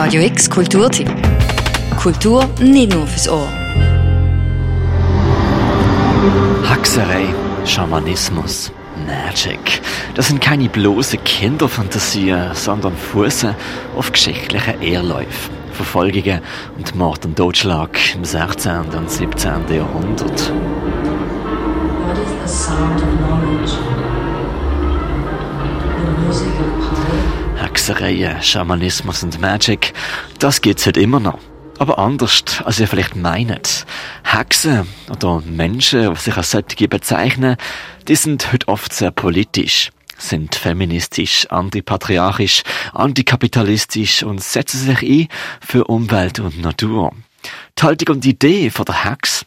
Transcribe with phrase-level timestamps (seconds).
[0.00, 1.10] Radio X Kulturtipp.
[2.00, 3.48] Kultur nicht nur fürs Ohr.
[6.62, 7.26] Hexerei,
[7.64, 8.70] Schamanismus,
[9.08, 9.80] Magic.
[10.14, 13.56] Das sind keine bloßen Kinderfantasien, sondern Fußen
[13.96, 15.52] auf geschichtlichen Ehrläufen.
[15.72, 16.42] Verfolgungen
[16.76, 18.90] und Mord und Totschlag im 16.
[18.96, 19.50] und 17.
[19.68, 20.52] Jahrhundert.
[22.06, 23.72] What is the sound of knowledge?
[25.96, 27.47] The music of power?
[27.58, 29.92] Hexerei, Schamanismus und Magic,
[30.38, 31.40] das gibt's heute immer noch.
[31.78, 33.84] Aber anders, als ihr vielleicht meint.
[34.22, 37.56] Hexen oder Menschen, die sich als solche bezeichnen,
[38.06, 45.28] die sind heute oft sehr politisch, sind feministisch, antipatriarchisch, antikapitalistisch und setzen sich ein
[45.60, 47.12] für Umwelt und Natur.
[47.78, 49.46] Die Haltung und die Idee von der Hex,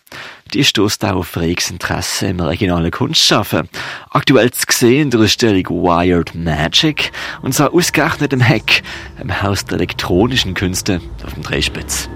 [0.54, 3.70] die stößt auch auf reges Interesse im regionalen Kunstschaffen.
[4.10, 8.84] Aktuell zu sehen in der Ausstellung Wired Magic und zwar ausgerechnet im Heck,
[9.22, 12.10] im Haus der elektronischen Künste auf dem Drehspitz.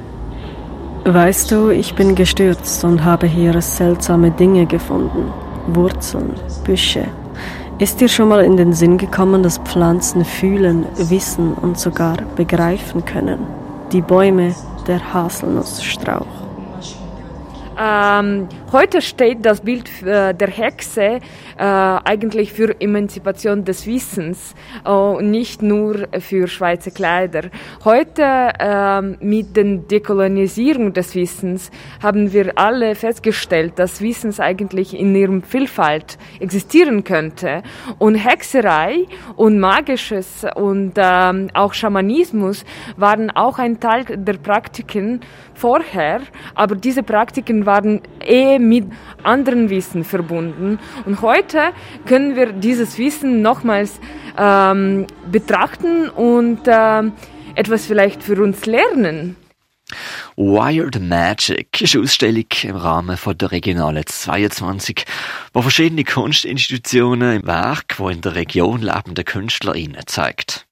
[1.06, 5.32] Weißt du, ich bin gestürzt und habe hier seltsame Dinge gefunden.
[5.68, 7.08] Wurzeln, Büsche.
[7.78, 13.04] Ist dir schon mal in den Sinn gekommen, dass Pflanzen fühlen, wissen und sogar begreifen
[13.04, 13.65] können?
[13.92, 14.56] Die Bäume,
[14.88, 16.26] der Haselnussstrauch.
[17.80, 21.20] Ähm, heute steht das Bild äh, der Hexe äh,
[21.58, 27.44] eigentlich für Emanzipation des Wissens äh, und nicht nur für schwarze Kleider.
[27.86, 31.72] Heute ähm, mit der Dekolonisierung des Wissens
[32.04, 37.64] haben wir alle festgestellt, dass Wissens eigentlich in ihrem Vielfalt existieren könnte
[37.98, 39.06] und Hexerei
[39.38, 42.66] und Magisches und ähm, auch Schamanismus
[42.98, 45.22] waren auch ein Teil der Praktiken
[45.54, 46.20] vorher,
[46.54, 48.86] aber diese Praktiken waren eh mit
[49.24, 50.80] anderen Wissen verbunden.
[51.06, 51.72] Und heute
[52.06, 54.00] können wir dieses Wissen nochmals
[54.38, 57.14] ähm, betrachten und ähm,
[57.56, 59.38] etwas vielleicht für uns lernen.
[60.36, 65.06] Wired Magic ist eine Ausstellung im Rahmen von der Regionale 22,
[65.54, 70.66] wo verschiedene Kunstinstitutionen im Werk, wo in der Region lebende KünstlerInnen zeigt.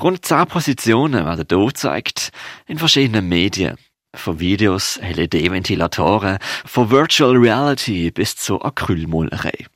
[0.00, 2.30] Rund zehn Positionen werden hier gezeigt,
[2.66, 3.76] in verschiedenen Medien.
[4.14, 9.66] Von Videos, LED-Ventilatoren, von Virtual Reality bis zur Acrylmalerei.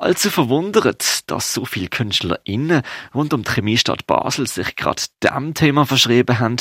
[0.00, 2.80] Allzu verwundert, dass so viele KünstlerInnen
[3.14, 6.56] rund um die Chemiestadt Basel sich gerade dem Thema verschrieben haben,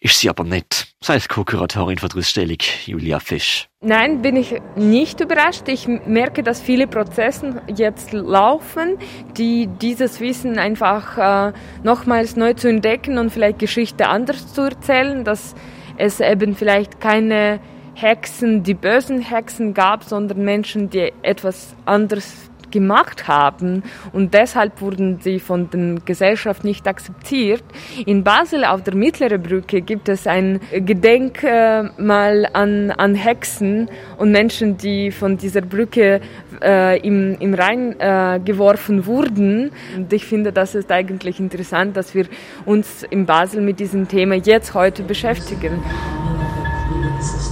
[0.00, 2.56] ist sie aber nicht, sagt Co-Kuratorin von der Ausstellung
[2.86, 3.68] Julia Fisch.
[3.82, 5.68] Nein, bin ich nicht überrascht.
[5.68, 8.96] Ich merke, dass viele Prozesse jetzt laufen,
[9.36, 15.24] die dieses Wissen einfach äh, nochmals neu zu entdecken und vielleicht Geschichte anders zu erzählen,
[15.24, 15.54] dass
[15.98, 17.60] es eben vielleicht keine
[17.94, 25.20] Hexen, die bösen Hexen gab, sondern Menschen, die etwas anderes gemacht haben und deshalb wurden
[25.20, 27.62] sie von der Gesellschaft nicht akzeptiert.
[28.06, 34.76] In Basel auf der Mittleren Brücke gibt es ein Gedenkmal an, an Hexen und Menschen,
[34.76, 36.20] die von dieser Brücke
[36.62, 39.70] äh, im, im Rhein äh, geworfen wurden.
[39.96, 42.26] Und ich finde, das ist eigentlich interessant, dass wir
[42.64, 45.82] uns in Basel mit diesem Thema jetzt heute beschäftigen.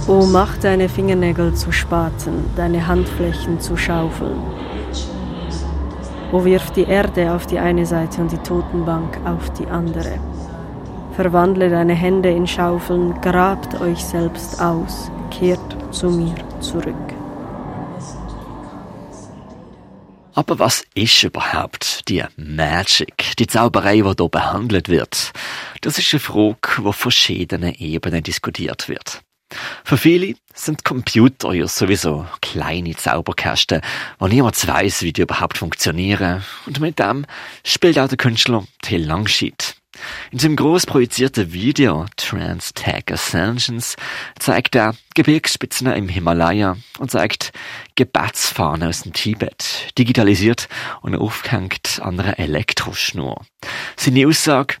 [0.07, 4.37] Oh, mach deine Fingernägel zu Spaten, deine Handflächen zu Schaufeln.
[6.31, 10.19] O wirf die Erde auf die eine Seite und die Totenbank auf die andere.
[11.13, 15.59] Verwandle deine Hände in Schaufeln, grabt euch selbst aus, kehrt
[15.91, 16.95] zu mir zurück.
[20.33, 25.31] Aber was ist überhaupt die Magic, die Zauberei, die hier behandelt wird?
[25.81, 29.23] Das ist eine Frage, die auf verschiedenen Ebenen diskutiert wird.
[29.83, 33.81] Für viele sind Computer ja sowieso kleine Zauberkästen,
[34.19, 36.43] wo niemand weiß, wie die überhaupt funktionieren.
[36.65, 37.25] Und mit dem
[37.65, 39.75] spielt auch der Künstler Till Langscheid.
[40.31, 43.95] In seinem groß projizierten Video Trans Tag Ascensions
[44.37, 47.51] zeigt er Gebirgsspitzen im Himalaya und zeigt
[47.95, 50.67] Gebetsfahnen aus dem Tibet, digitalisiert
[51.01, 53.41] und aufgehängt an einer Elektroschnur.
[53.95, 54.75] Seine Aussage,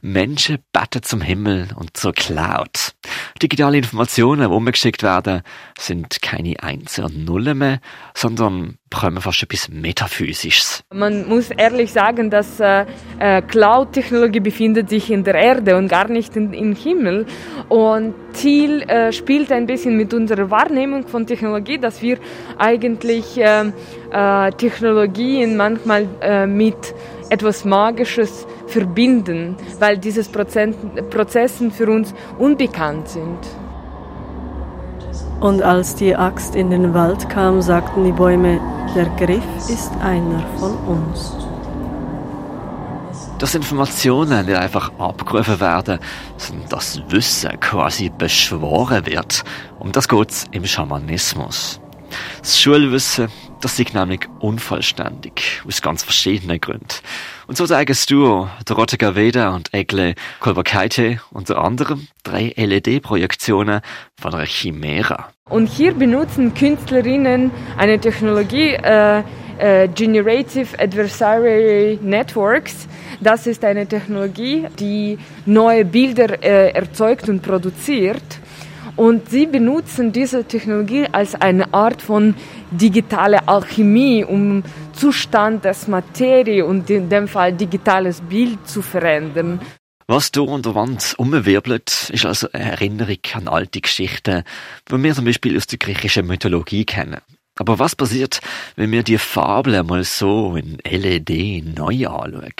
[0.00, 2.94] Menschen beten zum Himmel und zur Cloud.
[3.42, 5.42] Digitale Informationen, die umgeschickt werden,
[5.78, 7.80] sind keine Einsen und Nullen mehr,
[8.14, 10.84] sondern bekommen fast etwas Metaphysisches.
[10.94, 12.86] Man muss ehrlich sagen, dass äh,
[13.18, 17.26] äh, Cloud-Technologie befindet sich in der Erde und gar nicht in, im Himmel.
[17.68, 22.18] Und Ziel äh, spielt ein bisschen mit unserer Wahrnehmung von Technologie, dass wir
[22.58, 23.72] eigentlich äh,
[24.12, 26.94] äh, Technologien manchmal äh, mit
[27.28, 33.38] etwas Magisches verbinden, weil diese Prozesse für uns unbekannt sind.
[35.40, 38.60] Und als die Axt in den Wald kam, sagten die Bäume,
[38.94, 41.46] der Griff ist einer von uns.
[43.38, 45.98] dass Informationen nicht einfach abgerufen werden,
[46.36, 49.44] sondern dass Wissen quasi beschworen wird.
[49.78, 51.80] Um das geht's im Schamanismus.
[52.40, 53.28] Das Schulwissen,
[53.60, 56.86] das ist nämlich unvollständig, aus ganz verschiedenen Gründen.
[57.46, 63.80] Und so sagen du, Dorothea Gaveda und Egle Kolbakaite, unter anderem drei LED-Projektionen
[64.20, 65.28] von der Chimera.
[65.48, 69.22] Und hier benutzen Künstlerinnen eine Technologie, äh,
[69.58, 72.86] äh, Generative Adversary Networks.
[73.20, 78.40] Das ist eine Technologie, die neue Bilder äh, erzeugt und produziert.
[78.96, 82.34] Und sie benutzen diese Technologie als eine Art von
[82.70, 84.64] digitale Alchemie, um
[84.94, 89.60] Zustand des Materie und in dem Fall digitales Bild zu verändern.
[90.08, 94.44] Was da an der Wand umwirbelt, ist also eine Erinnerung an alte Geschichten,
[94.90, 97.20] die wir zum Beispiel aus der griechischen Mythologie kennen.
[97.58, 98.40] Aber was passiert,
[98.76, 102.52] wenn wir die Fabel mal so in LED neu anschauen?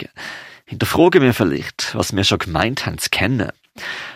[0.65, 3.51] Hinterfragen wir vielleicht, was wir schon gemeint haben zu kennen.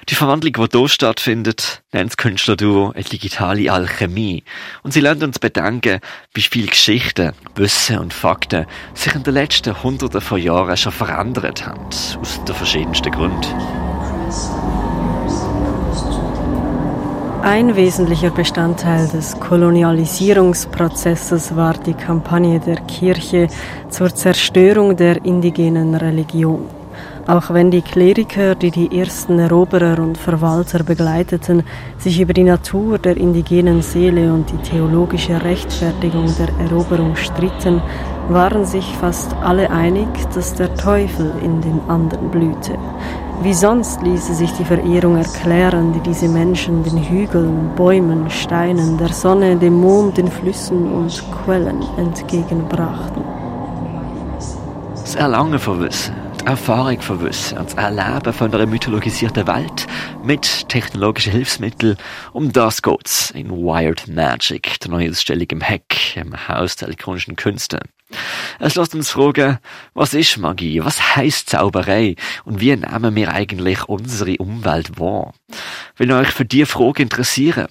[0.10, 4.44] Die Verwandlung, die hier stattfindet, nennt das Künstlerduo eine digitale Alchemie.
[4.84, 6.00] Und sie lernt uns bedenken,
[6.34, 11.66] wie viele Geschichten, Wissen und Fakten sich in den letzten Hunderten von Jahren schon verändert
[11.66, 11.86] haben.
[11.86, 13.48] Aus den verschiedensten Gründen.
[17.44, 23.48] Ein wesentlicher Bestandteil des Kolonialisierungsprozesses war die Kampagne der Kirche
[23.90, 26.81] zur Zerstörung der indigenen Religion.
[27.28, 31.64] Auch wenn die Kleriker, die die ersten Eroberer und Verwalter begleiteten,
[31.98, 37.82] sich über die Natur der indigenen Seele und die theologische Rechtfertigung der Eroberung stritten,
[38.30, 42.78] waren sich fast alle einig, dass der Teufel in den anderen blühte.
[43.44, 49.10] Wie sonst ließe sich die Verehrung erklären, die diese Menschen den Hügeln, Bäumen, Steinen, der
[49.10, 53.24] Sonne, dem Mond, den Flüssen und Quellen entgegenbrachten.
[54.94, 59.86] Das Erlangen von Wissen, die Erfahrung von Wissen und das Erleben von einer mythologisierten Welt
[60.24, 61.98] mit technologischen Hilfsmitteln,
[62.34, 67.36] um das geht's in Wired Magic, der neuen Ausstellung im Hack, im Haus der elektronischen
[67.36, 67.80] Künste.
[68.60, 69.60] Es lässt uns fragen,
[69.94, 70.84] was ist Magie?
[70.84, 72.16] Was heißt Zauberei?
[72.44, 75.34] Und wie nehmen wir eigentlich unsere Umwelt wahr?
[75.98, 77.68] Wenn euch für diese Frage interessieren,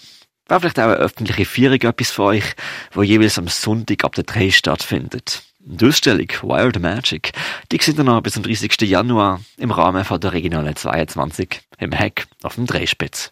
[0.47, 2.55] wäre vielleicht auch eine öffentliche Feierung etwas für euch,
[2.93, 5.43] wo jeweils am Sonntag ab der 3 stattfindet.
[5.63, 7.33] Die Ausstellung Wild Magic,
[7.71, 8.81] die sind dann noch bis zum 30.
[8.83, 13.31] Januar im Rahmen von der Regionale 22 im Heck auf dem Drehspitz.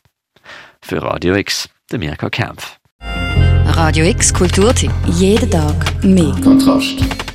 [0.83, 2.79] Für Radio X, der Mirka Kempf.
[3.01, 4.93] Radio X Kulturtipp.
[5.07, 6.35] Jeden Tag mehr.
[6.43, 7.28] Kontrast.